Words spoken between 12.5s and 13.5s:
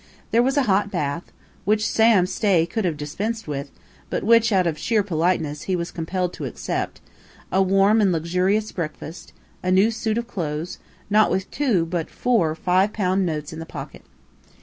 five pound